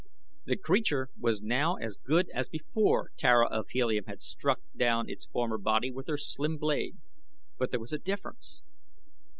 The 0.45 0.57
creature 0.57 1.09
was 1.15 1.43
now 1.43 1.75
as 1.75 1.95
good 2.03 2.27
as 2.33 2.49
before 2.49 3.11
Tara 3.17 3.45
of 3.47 3.69
Helium 3.69 4.05
had 4.07 4.23
struck 4.23 4.61
down 4.75 5.07
its 5.07 5.27
former 5.27 5.59
body 5.59 5.91
with 5.91 6.07
her 6.07 6.17
slim 6.17 6.57
blade. 6.57 6.97
But 7.59 7.69
there 7.69 7.79
was 7.79 7.93
a 7.93 7.99
difference. 7.99 8.63